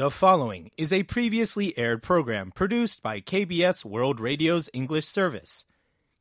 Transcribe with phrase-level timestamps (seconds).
[0.00, 5.66] The following is a previously aired program produced by KBS World Radio's English service.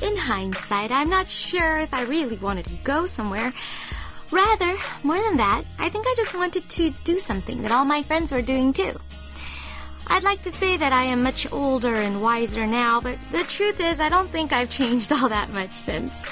[0.00, 3.52] In hindsight, I'm not sure if I really wanted to go somewhere.
[4.32, 8.02] Rather, more than that, I think I just wanted to do something that all my
[8.02, 8.92] friends were doing too.
[10.08, 13.80] I'd like to say that I am much older and wiser now, but the truth
[13.80, 16.26] is I don't think I've changed all that much since.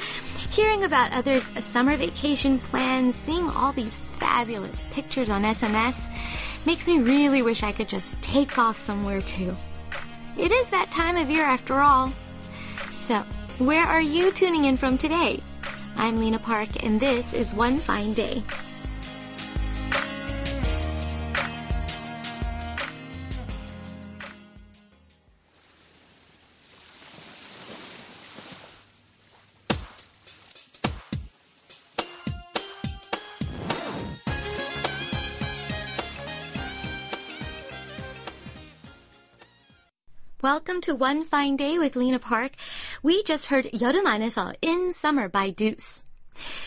[0.50, 6.10] Hearing about others' summer vacation plans, seeing all these fabulous pictures on SNS,
[6.66, 9.54] makes me really wish I could just take off somewhere too.
[10.38, 12.12] It is that time of year after all.
[12.90, 13.24] So,
[13.58, 15.42] where are you tuning in from today?
[15.96, 18.42] I'm Lena Park, and this is One Fine Day.
[40.44, 42.52] Welcome to One Fine Day with Lena Park.
[43.02, 44.04] We just heard 여름
[44.60, 46.02] In Summer by DEUX.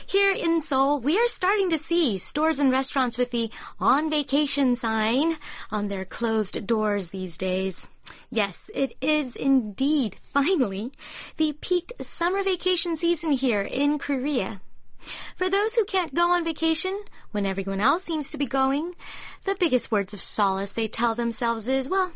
[0.03, 4.75] Here in Seoul, we are starting to see stores and restaurants with the on vacation
[4.75, 5.38] sign
[5.72, 7.86] on their closed doors these days.
[8.32, 10.92] Yes, it is indeed, finally,
[11.38, 14.59] the peak summer vacation season here in Korea.
[15.35, 18.95] For those who can't go on vacation when everyone else seems to be going,
[19.45, 22.11] the biggest words of solace they tell themselves is, well,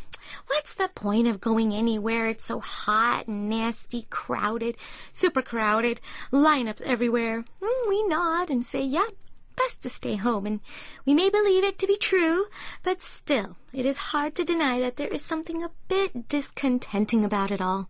[0.46, 2.26] what's the point of going anywhere?
[2.28, 4.76] It's so hot and nasty, crowded,
[5.12, 6.00] super crowded,
[6.32, 7.44] lineups everywhere.
[7.62, 9.06] Mm, we nod and say, yeah,
[9.56, 10.46] best to stay home.
[10.46, 10.60] And
[11.04, 12.46] we may believe it to be true,
[12.82, 17.50] but still, it is hard to deny that there is something a bit discontenting about
[17.50, 17.88] it all.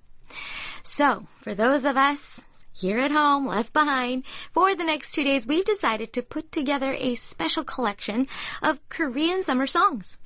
[0.82, 5.46] So, for those of us here at home, left behind, for the next two days,
[5.46, 8.26] we've decided to put together a special collection
[8.62, 10.16] of Korean summer songs.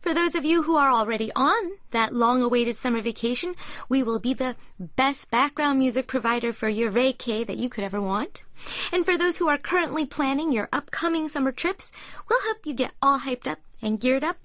[0.00, 3.56] For those of you who are already on that long awaited summer vacation,
[3.88, 8.00] we will be the best background music provider for your vacay that you could ever
[8.00, 8.44] want.
[8.92, 11.90] And for those who are currently planning your upcoming summer trips,
[12.28, 14.36] we'll help you get all hyped up and geared up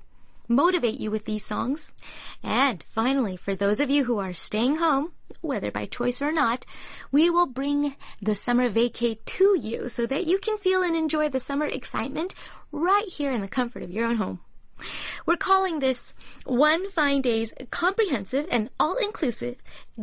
[0.52, 1.94] motivate you with these songs.
[2.44, 6.66] And finally, for those of you who are staying home, whether by choice or not,
[7.12, 11.30] we will bring the summer vacay to you so that you can feel and enjoy
[11.30, 12.36] the summer excitement
[12.72, 14.40] right here in the comfort of your own home.
[15.26, 16.14] We're calling this
[16.46, 19.58] One Fine Day's comprehensive and all-inclusive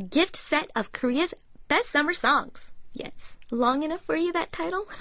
[0.09, 1.35] gift set of Korea's
[1.69, 2.73] best summer songs.
[2.93, 4.87] Yes, long enough for you that title?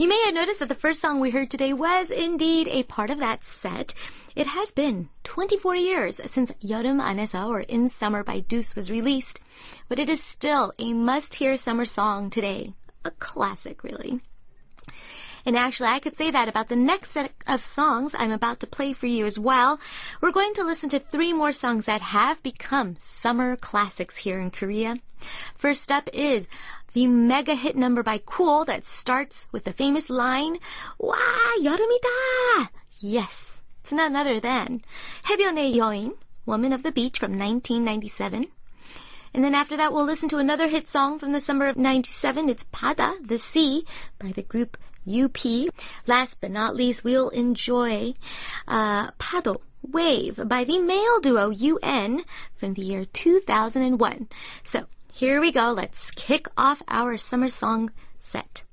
[0.00, 3.10] You may have noticed that the first song we heard today was indeed a part
[3.10, 3.92] of that set.
[4.34, 9.40] It has been 24 years since 여름 안에서 or In Summer by DEUX was released,
[9.90, 12.72] but it is still a must-hear summer song today.
[13.04, 14.22] A classic, really.
[15.45, 18.67] And actually, I could say that about the next set of songs I'm about to
[18.67, 19.79] play for you as well.
[20.21, 24.51] We're going to listen to three more songs that have become summer classics here in
[24.51, 24.99] Korea.
[25.55, 26.47] First up is
[26.93, 30.59] the mega hit number by Cool that starts with the famous line,
[30.99, 31.17] 와,
[31.61, 32.69] 여름이다!
[32.99, 34.81] Yes, it's none other than
[35.25, 36.13] 해변의 여인,
[36.45, 38.47] Woman of the Beach from 1997.
[39.33, 42.47] And then after that, we'll listen to another hit song from the summer of 97.
[42.47, 43.85] It's 바다, the sea,
[44.17, 44.77] by the group
[45.10, 45.72] UP.
[46.06, 48.14] Last but not least, we'll enjoy
[48.68, 52.22] uh, 파도, Wave by the male duo UN
[52.54, 54.28] from the year 2001.
[54.62, 55.72] So here we go.
[55.72, 58.64] Let's kick off our summer song set.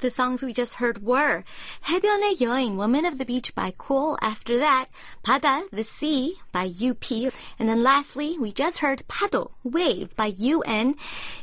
[0.00, 1.42] The songs we just heard were
[1.87, 4.17] 해변의 여인, Woman of the Beach by Cool.
[4.21, 4.87] After that,
[5.23, 7.11] 바다, The Sea by UP.
[7.59, 10.95] And then lastly, we just heard 파도, Wave by UN.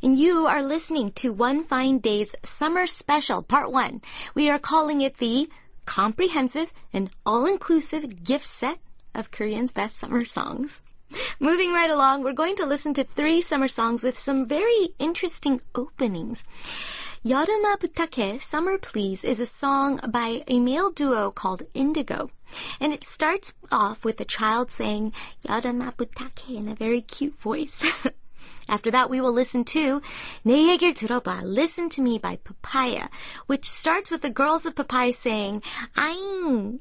[0.02, 4.00] And you are listening to One Fine Day's Summer Special, Part 1.
[4.34, 5.48] We are calling it the
[5.86, 8.78] comprehensive and all-inclusive gift set
[9.14, 10.82] of Korean's best summer songs.
[11.40, 15.60] Moving right along, we're going to listen to three summer songs with some very interesting
[15.74, 16.44] openings.
[17.26, 22.30] 여름아 부탁해, Summer Please is a song by a male duo called Indigo.
[22.80, 25.12] And it starts off with a child saying
[25.46, 27.84] 여름아 부탁해 in a very cute voice.
[28.68, 30.00] After that, we will listen to
[30.46, 33.08] 내 얘기를 들어봐, Listen to Me by Papaya,
[33.46, 35.62] which starts with the girls of Papaya saying,
[35.96, 36.80] I'm,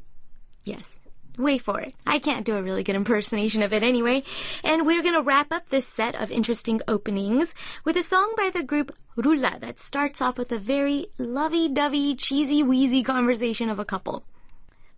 [0.63, 0.97] yes,
[1.36, 1.94] Wait for it.
[2.06, 4.22] I can't do a really good impersonation of it anyway.
[4.62, 7.54] And we're going to wrap up this set of interesting openings
[7.84, 13.02] with a song by the group Roo'ra that starts off with a very lovey-dovey, cheesy-wheezy
[13.02, 14.24] conversation of a couple.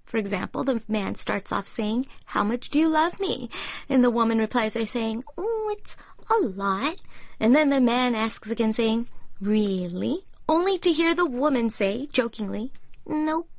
[0.05, 3.50] For example, the man starts off saying, How much do you love me?
[3.88, 5.97] And the woman replies by saying, Oh, it's
[6.31, 7.00] a lot.
[7.41, 9.09] And then the man asks again saying,
[9.41, 10.25] Really?
[10.49, 12.73] Only to hear the woman say, jokingly,
[13.06, 13.56] Nope.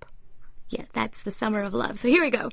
[0.70, 1.98] Yeah, that's the summer of love.
[2.00, 2.50] So here we go.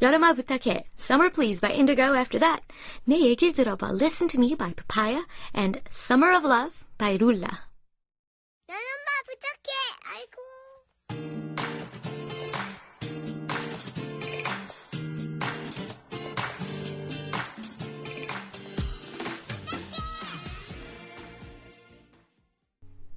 [0.00, 2.60] Yorama Butake, Summer Please by Indigo after that.
[3.06, 5.22] Ne Yegir Doroba, Listen to Me by Papaya,
[5.54, 7.58] and Summer of Love by Roo'ra.
[8.68, 9.80] Yorama Butake,
[10.14, 11.43] 아이고.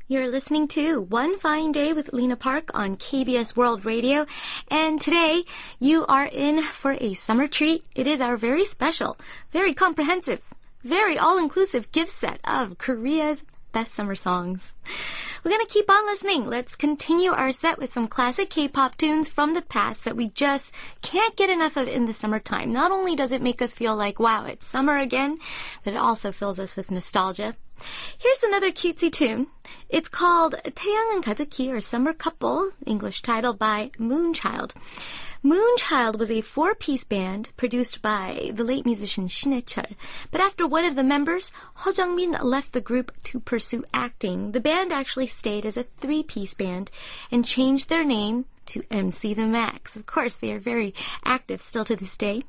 [0.10, 4.26] You're listening to One Fine Day with Lena Park on KBS World Radio.
[4.72, 5.44] And today
[5.80, 7.84] you are in for a summer treat.
[7.94, 9.18] It is our very special,
[9.52, 10.40] very comprehensive,
[10.82, 13.44] very all-inclusive gift set of Korea's
[13.74, 14.76] best summer songs.
[15.44, 16.46] We're gonna keep on listening.
[16.46, 20.72] Let's continue our set with some classic K-pop tunes from the past that we just
[21.02, 22.72] can't get enough of in the summertime.
[22.72, 25.38] Not only does it make us feel like, wow, it's summer again,
[25.84, 27.58] but it also fills us with nostalgia.
[28.18, 29.48] Here's another cutesy tune.
[29.90, 34.74] It's called 태양은 가득히 or Summer Couple, English title by Moonchild.
[35.44, 39.96] Moonchild was a four-piece band produced by the late musician Shin Hae-chul.
[40.32, 44.52] But after one of the members, Ho Jungmin, left the group to pursue acting.
[44.52, 46.92] The band actually stayed as a three-piece band
[47.32, 49.96] and changed their name to MC The Max.
[49.96, 50.94] Of course, they are very
[51.24, 52.44] active still to this day.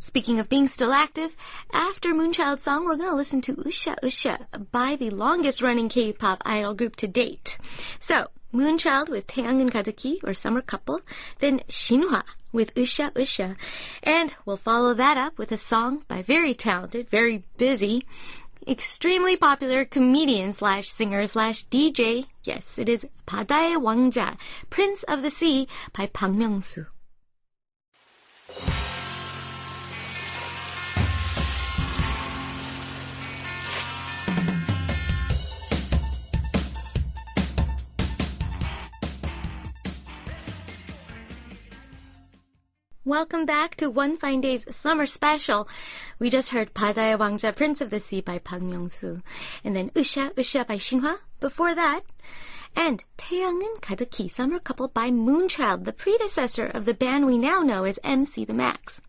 [0.00, 1.36] Speaking of being still active,
[1.72, 6.40] after Moonchild song, we're going to listen to Usha Usha by the longest running K-pop
[6.46, 7.58] idol group to date.
[7.98, 11.00] So, Moonchild with Taeyang and Kazuki, or summer couple,
[11.40, 12.22] then Shinhwa
[12.52, 13.56] with Usha Usha,
[14.04, 18.06] and we'll follow that up with a song by very talented, very busy,
[18.68, 22.26] extremely popular comedian slash singer slash DJ.
[22.44, 24.38] Yes, it is Padae Wangja,
[24.70, 26.86] Prince of the Sea by Park Myung-soo.
[43.08, 45.66] Welcome back to One Fine Day's summer special.
[46.18, 49.22] We just heard Padaya Wangja, Prince of the Sea by Park Myung-soo,
[49.64, 52.02] and then Usha Usha by Shinhwa before that,
[52.76, 57.84] and 태양은 가득히 Summer Couple by Moonchild, the predecessor of the band we now know
[57.84, 59.00] as MC The Max.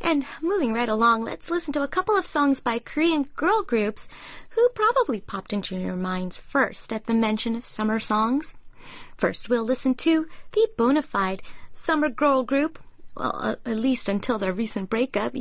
[0.00, 4.08] And moving right along, let's listen to a couple of songs by Korean girl groups
[4.50, 8.54] who probably popped into your minds first at the mention of summer songs.
[9.16, 12.78] First, we'll listen to the bona fide summer girl group
[13.18, 15.34] well, uh, at least until their recent breakup.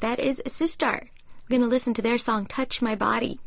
[0.00, 1.08] That is Sistar.
[1.48, 3.40] We're going to listen to their song Touch My Body.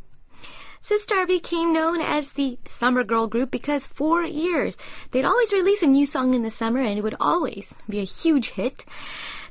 [0.80, 4.76] Sistar became known as the summer girl group because for years
[5.12, 8.04] they'd always release a new song in the summer and it would always be a
[8.04, 8.84] huge hit.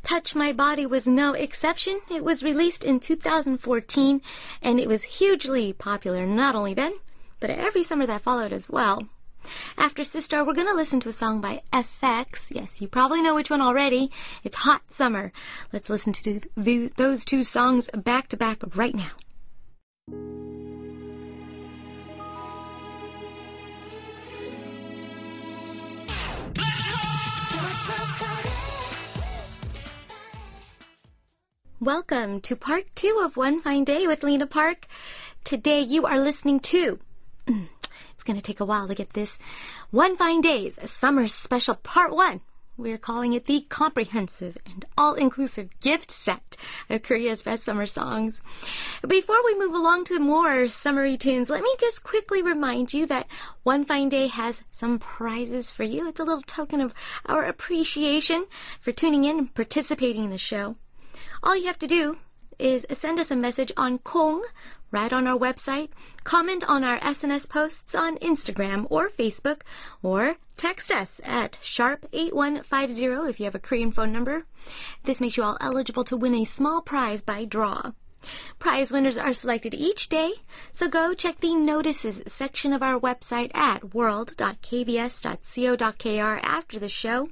[0.04, 2.02] Touch My Body was no exception.
[2.10, 4.22] It was released in 2014
[4.62, 6.96] and it was hugely popular not only then,
[7.40, 9.08] but every summer that followed as well.
[9.78, 12.52] After Sistar, we're going to listen to a song by f(x).
[12.54, 14.12] Yes, you probably know which one already.
[14.44, 15.32] It's Hot Summer.
[15.74, 19.12] Let's listen to th- those two songs back to back right now.
[31.80, 34.86] Welcome to part two of One Fine Day with Lena Park.
[35.44, 37.00] Today you are listening to.
[38.22, 39.40] It's going to take a while to get this.
[39.90, 42.42] One Fine Days, Summer Special Part 1
[42.78, 46.56] We're calling it the comprehensive and all-inclusive gift set
[46.88, 48.44] of Korea's best summer songs.
[49.08, 53.26] Before we move along to more summery tunes, let me just quickly remind you that
[53.64, 56.08] One Fine Day has some prizes for you.
[56.08, 56.94] It's a little token of
[57.26, 58.46] our appreciation
[58.80, 60.76] for tuning in and participating in the show.
[61.42, 62.18] All you have to do
[62.62, 64.44] is send us a message on Kong
[64.92, 65.90] right on our website,
[66.24, 69.62] comment on our SNS posts on Instagram or Facebook,
[70.04, 74.46] or text us at sharp8150 if you have a Korean phone number.
[75.04, 77.94] This makes you all eligible to win a small prize by draw.
[78.60, 80.34] Prize winners are selected each day,
[80.72, 87.30] so go check the notices section of our website at world.kbs.co.kr after the show.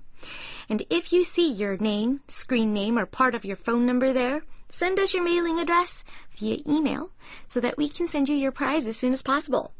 [0.67, 4.41] And if you see your name, screen name, or part of your phone number there,
[4.69, 6.03] send us your mailing address
[6.37, 7.11] via email
[7.47, 9.73] so that we can send you your prize as soon as possible.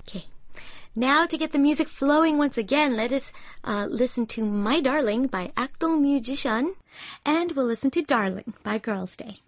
[0.00, 0.26] Okay.
[0.94, 3.32] Now to get the music flowing once again, let us
[3.64, 6.74] uh, listen to My Darling by Akdong Musician
[7.24, 9.40] and we'll listen to Darling by Girls' Day.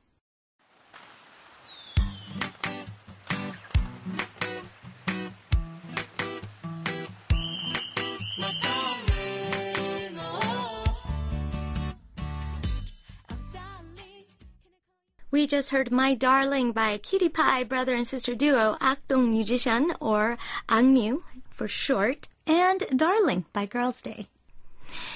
[15.39, 20.37] We just heard My Darling by Cutie Pie brother and sister duo Akdong Musician or
[20.69, 24.27] AKMU for short and Darling by Girls' Day.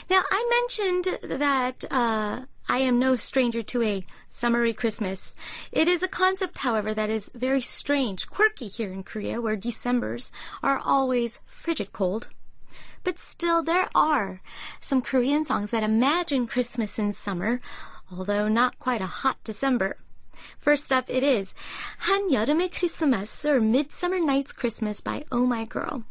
[0.09, 5.35] Now, I mentioned that uh, I am no stranger to a summery Christmas.
[5.73, 10.31] It is a concept, however, that is very strange, quirky here in Korea, where Decembers
[10.63, 12.29] are always frigid cold.
[13.03, 14.41] But still, there are
[14.79, 17.59] some Korean songs that imagine Christmas in summer,
[18.09, 19.97] although not quite a hot December.
[20.60, 21.54] First up, it is
[22.06, 26.04] 한여름의 크리스마스 or Midsummer Night's Christmas by Oh My Girl.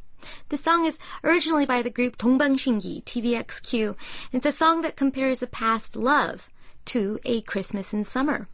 [0.49, 3.97] The song is originally by the group 동방신기, TVXQ.
[4.33, 6.49] It's a song that compares a past love
[6.87, 8.49] to a Christmas in summer.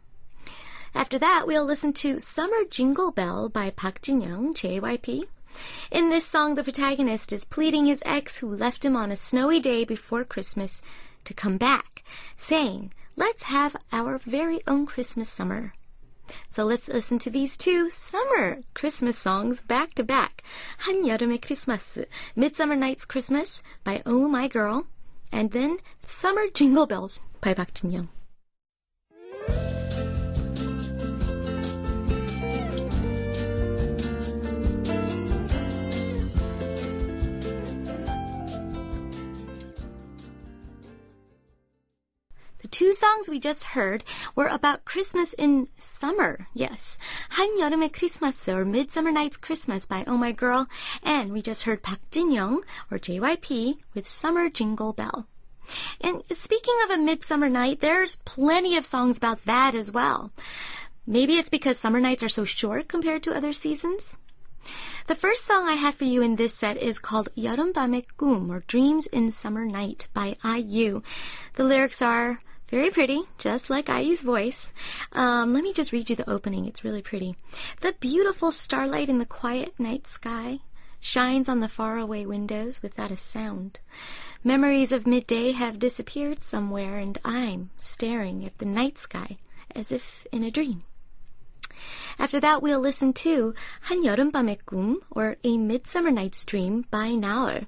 [0.95, 5.23] After that, we'll listen to Summer Jingle Bell by Park Jin-young, JYP.
[5.91, 9.59] In this song, the protagonist is pleading his ex who left him on a snowy
[9.59, 10.81] day before Christmas
[11.25, 12.03] to come back,
[12.37, 15.73] saying, let's have our very own Christmas summer.
[16.49, 20.41] So let's listen to these two summer Christmas songs back to back.
[20.85, 24.87] 한여름의 크리스마스, Midsummer Night's Christmas by Oh My Girl,
[25.31, 28.09] and then Summer Jingle Bells by Park Jin-young.
[29.47, 29.76] The
[42.77, 44.03] two songs we just heard
[44.35, 46.47] were about Christmas in summer.
[46.53, 46.97] Yes.
[47.31, 50.67] 한여름의 크리스마스 or Midsummer Night's Christmas by Oh My Girl.
[51.03, 55.27] And we just heard Park Jin-young or JYP with Summer Jingle Bell.
[56.01, 60.31] And speaking of a midsummer night, there's plenty of songs about that as well.
[61.05, 64.15] Maybe it's because summer nights are so short compared to other seasons.
[65.07, 68.63] The first song I had for you in this set is called 여름밤의 꿈 or
[68.67, 71.01] Dreams in Summer Night by IU.
[71.55, 74.72] The lyrics are very pretty, just like IU's voice.
[75.12, 76.66] Um, let me just read you the opening.
[76.66, 77.34] It's really pretty.
[77.80, 80.60] The beautiful starlight in the quiet night sky
[81.00, 83.80] shines on the faraway windows without a sound.
[84.44, 89.38] Memories of midday have disappeared somewhere, and I'm staring at the night sky
[89.74, 90.82] as if in a dream.
[92.18, 93.54] After that, we'll listen to
[93.88, 97.66] 한 여름밤의 꿈 or A Midsummer Night's Dream by Naul.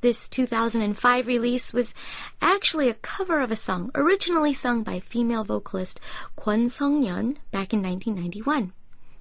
[0.00, 1.94] This 2005 release was
[2.42, 6.00] actually a cover of a song originally sung by female vocalist
[6.36, 8.72] Kwon Song Yun back in 1991.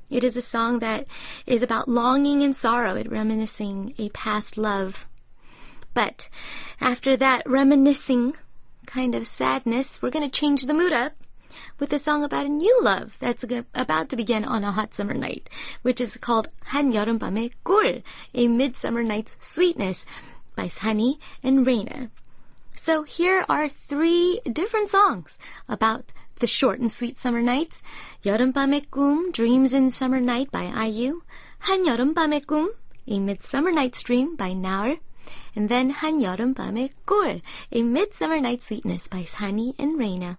[0.09, 1.07] It is a song that
[1.47, 5.07] is about longing and sorrow and reminiscing a past love.
[5.93, 6.29] But
[6.81, 8.35] after that reminiscing
[8.85, 11.13] kind of sadness, we're going to change the mood up
[11.79, 15.13] with a song about a new love that's about to begin on a hot summer
[15.13, 15.49] night,
[15.81, 20.05] which is called 한 여름밤의 꿀, A Midsummer Night's Sweetness
[20.55, 22.09] by Sunny and Reina.
[22.75, 25.37] So here are three different songs
[25.69, 27.81] about the short and sweet summer nights.
[28.25, 31.21] 여름밤의 꿈, Dreams in Summer Night by IU.
[31.63, 32.69] 한여름밤의 꿈,
[33.07, 34.99] A Midsummer Night's Dream by Naul.
[35.55, 37.41] And then 한여름밤의 꿀,
[37.71, 40.37] A Midsummer Night's Sweetness by Sunny and Reina.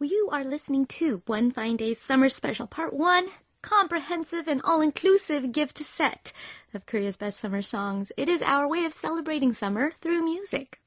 [0.00, 3.26] Well, you are listening to One Fine Day's Summer Special Part 1
[3.60, 6.32] comprehensive and all inclusive gift set
[6.72, 8.10] of Korea's best summer songs.
[8.16, 10.80] It is our way of celebrating summer through music.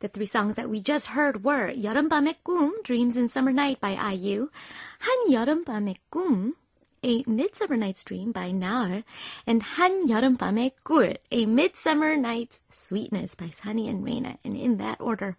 [0.00, 3.92] The three songs that we just heard were 여름밤의 꿈, Dreams in Summer Night by
[3.92, 4.50] IU,
[5.00, 6.52] 한 여름밤의 꿈,
[7.02, 9.04] a Midsummer Night's Dream by Naul,
[9.46, 15.00] and 한 여름밤의 꿀, a Midsummer Night's Sweetness by Sunny and Reina, and in that
[15.00, 15.38] order.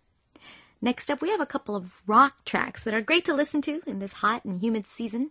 [0.85, 3.83] Next up, we have a couple of rock tracks that are great to listen to
[3.87, 5.31] in this hot and humid season.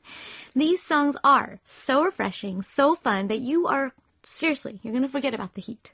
[0.53, 5.33] These songs are so refreshing, so fun that you are seriously, you're going to forget
[5.33, 5.91] about the heat.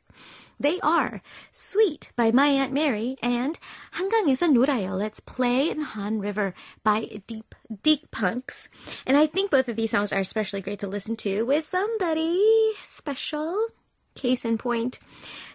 [0.60, 1.22] They are
[1.52, 3.60] Sweet by My Aunt Mary and
[3.94, 4.98] 한강에서 놀아요.
[4.98, 8.70] Let's Play in Han River by Deep Deep Punks.
[9.06, 12.72] And I think both of these songs are especially great to listen to with somebody
[12.82, 13.68] special.
[14.16, 14.98] Case in point,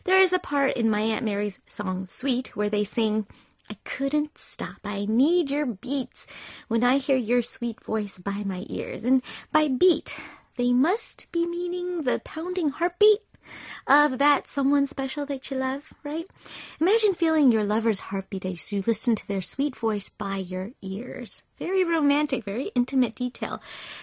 [0.04, 3.26] there is a part in My Aunt Mary's song Sweet where they sing
[3.69, 4.77] I couldn't stop.
[4.84, 6.27] I need your beats
[6.67, 9.03] when I hear your sweet voice by my ears.
[9.03, 10.17] And by beat,
[10.57, 13.22] they must be meaning the pounding heartbeat
[13.88, 16.25] of that someone special that you love, right?
[16.79, 21.43] Imagine feeling your lover's heartbeat as you listen to their sweet voice by your ears.
[21.57, 23.62] Very romantic, very intimate detail,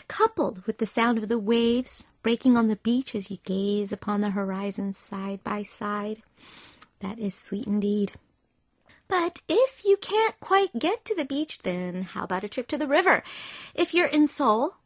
[0.09, 4.21] coupled with the sound of the waves breaking on the beach as you gaze upon
[4.21, 6.23] the horizon side by side.
[7.01, 8.13] That is sweet indeed.
[9.13, 12.79] But if you can't quite get to the beach, then how about a trip to
[12.79, 13.23] the river?
[13.75, 14.77] If you're in Seoul,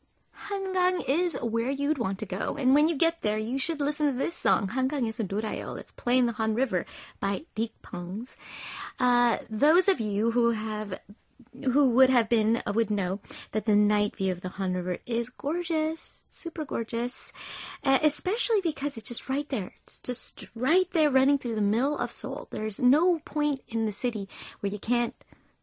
[0.50, 2.56] Hangang is where you'd want to go.
[2.58, 5.76] And when you get there, you should listen to this song, 한강에서 놀아요.
[5.76, 6.86] That's playing the Han River
[7.20, 8.36] by Dick Punks.
[8.98, 10.98] Uh, those of you who have
[11.64, 13.20] who would have been uh, would know
[13.52, 17.32] that the night view of the Han River is gorgeous, super gorgeous,
[17.84, 19.72] uh, especially because it's just right there.
[19.84, 22.48] It's just right there, running through the middle of Seoul.
[22.50, 24.28] There's no point in the city
[24.60, 25.14] where you can't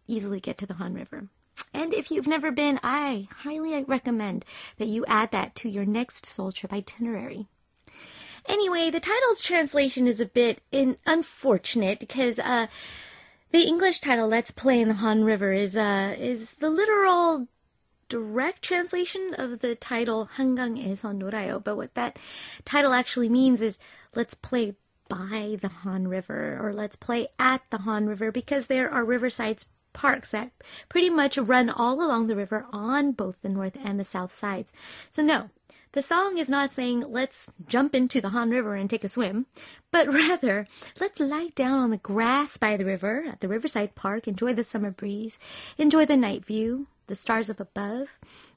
[0.08, 1.28] easily get to the Han River.
[1.74, 4.46] And if you've never been, I highly recommend
[4.78, 7.48] that you add that to your next Seoul trip itinerary.
[8.46, 12.68] Anyway, the title's translation is a bit in, unfortunate because uh,
[13.54, 17.48] the English title "Let's Play in the Han River" is uh, is the literal
[18.10, 22.18] direct translation of the title "Hangang Eson Norayo," but what that
[22.66, 23.78] title actually means is
[24.16, 24.74] "Let's play
[25.08, 29.64] by the Han River" or "Let's play at the Han River" because there are riverside
[29.94, 30.50] parks that
[30.90, 34.74] pretty much run all along the river on both the north and the south sides.
[35.12, 35.52] So no,
[35.94, 39.46] the song is not saying let's jump into the Han River and take a swim,
[39.92, 40.68] but rather
[41.00, 44.64] let's lie down on the grass by the river at the Riverside Park, enjoy the
[44.64, 45.40] summer breeze,
[45.78, 48.10] enjoy the night view, the stars up above.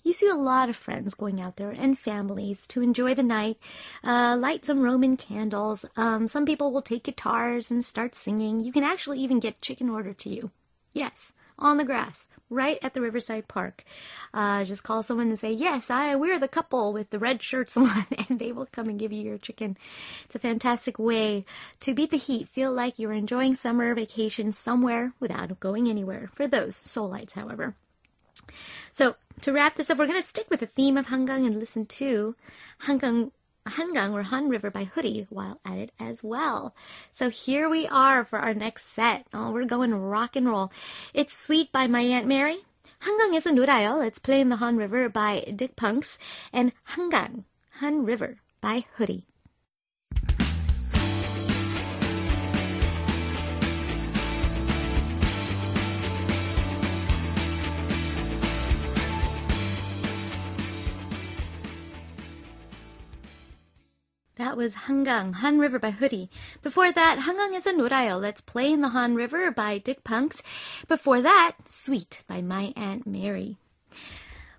[0.03, 3.59] You see a lot of friends going out there and families to enjoy the night,
[4.03, 5.85] uh, light some Roman candles.
[5.96, 8.61] Um, some people will take guitars and start singing.
[8.61, 10.51] You can actually even get chicken order to you.
[10.92, 13.85] Yes, on the grass, right at the Riverside Park.
[14.35, 17.77] Uh, just call someone and say, "Yes, I we're the couple with the red shirts
[17.77, 19.77] on," and they will come and give you your chicken.
[20.25, 21.45] It's a fantastic way
[21.81, 26.31] to beat the heat, feel like you're enjoying summer vacation somewhere without going anywhere.
[26.33, 27.75] For those Seoulites, however.
[28.92, 31.59] So to wrap this up, we're going to stick with the theme of Hangang and
[31.59, 32.37] listen to
[32.83, 33.33] Hangang
[33.66, 36.74] Hangang or Han River by Hoody while at it as well.
[37.12, 39.26] So here we are for our next set.
[39.35, 40.72] Oh, we're going rock and roll.
[41.12, 42.64] It's Sweet by my Aunt Mary.
[43.00, 43.98] 한강에서 놀아요.
[43.98, 46.18] Let's play in the Han River by Dick Punks
[46.52, 47.44] and Hangang,
[47.81, 49.26] Han River by Hoodie.
[64.37, 66.29] That was Hangang, Han River by Hoody.
[66.61, 70.42] Before that, Hangang is a Norayo, Let's Play in the Han River by Dick Punks.
[70.88, 73.57] Before that, Sweet by My Aunt Mary.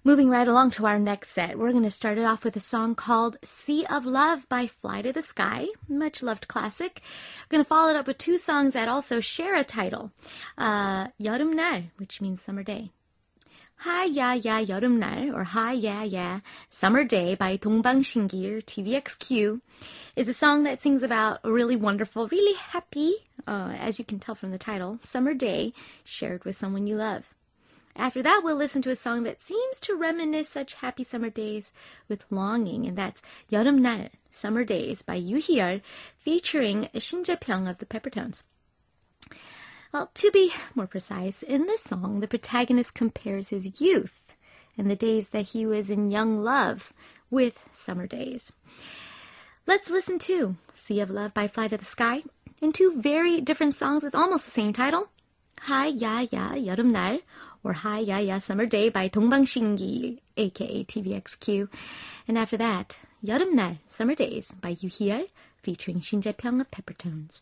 [0.04, 2.60] Moving right along to our next set, we're going to start it off with a
[2.60, 7.02] song called Sea of Love by Fly to the Sky, much loved classic.
[7.42, 10.12] We're going to follow it up with two songs that also share a title,
[10.58, 12.94] uh, 여름날, which means summer day.
[13.82, 19.62] Hi Ya Yeah 여름날 or Hi ya ya Summer Day by Dongbang TVXQ
[20.16, 23.14] is a song that sings about a really wonderful, really happy,
[23.46, 27.36] uh, as you can tell from the title, summer day shared with someone you love.
[27.96, 31.72] After that, we'll listen to a song that seems to reminisce such happy summer days
[32.10, 35.82] with longing, and that's 여름날 Summer Days by Yoo Hee-yeol,
[36.18, 38.42] featuring Shin Jae-pyung of the Peppertones.
[39.94, 44.22] Well, to be more precise, in this song, the protagonist compares his youth
[44.78, 46.94] and the days that he was in young love
[47.30, 48.52] with summer days.
[49.66, 52.24] Let's listen to Sea of Love by Fly to the Sky
[52.62, 55.10] in two very different songs with almost the same title,
[55.62, 57.22] Hi Ya Ya 여름날
[57.64, 61.70] or Hi Ya Ya Summer Day by 동방신기 aka TVXQ.
[62.28, 65.28] And after that, 여름날 Summer Days by Yoo Hee-yeol
[65.62, 67.42] featuring Shin Jae-pyung of Peppertones.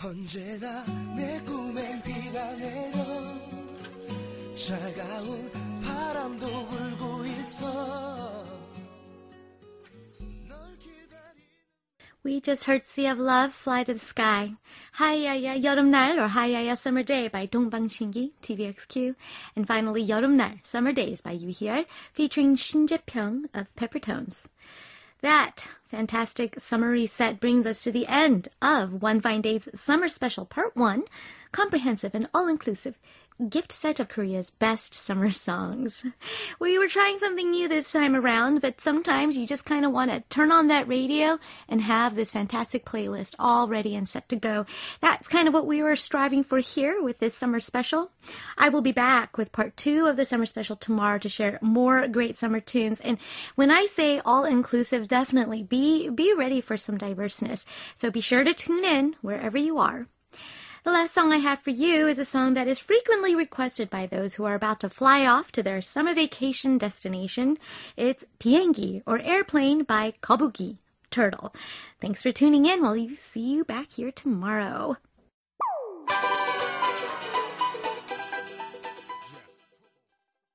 [0.00, 0.84] 언제나
[1.16, 2.98] 내 꿈엔 비가 내려
[4.54, 5.50] 차가운
[5.82, 8.44] 바람도 불고 있어
[10.46, 11.42] 널 기다리
[12.24, 14.54] We just heard Sea of Love, Fly to the Sky,
[14.92, 19.16] 하야야 여름날 or 하야야 Summer Day by Dongbang Shingi, TVXQ,
[19.56, 24.46] and finally 여름날, Summer Days by Yu Hyul, featuring Shin Jae-pyong of Peppertones.
[25.23, 30.45] That fantastic summary set brings us to the end of One Fine Day's Summer Special
[30.45, 31.05] Part 1,
[31.53, 32.99] comprehensive and all-inclusive
[33.49, 36.05] gift set of Korea's best summer songs.
[36.59, 40.11] We were trying something new this time around, but sometimes you just kind of want
[40.11, 44.35] to turn on that radio and have this fantastic playlist all ready and set to
[44.35, 44.65] go.
[45.01, 48.11] That's kind of what we were striving for here with this summer special.
[48.57, 52.07] I will be back with part two of the summer special tomorrow to share more
[52.07, 52.99] great summer tunes.
[52.99, 53.17] And
[53.55, 57.65] when I say all inclusive, definitely be, be ready for some diverseness.
[57.95, 60.07] So be sure to tune in wherever you are.
[60.83, 64.05] The last song I have for you is a song that is frequently requested by
[64.05, 67.57] those who are about to fly off to their summer vacation destination.
[67.95, 71.55] It's Piengi or Airplane by Kabuki Turtle.
[72.01, 72.81] Thanks for tuning in.
[72.81, 74.97] We'll see you back here tomorrow.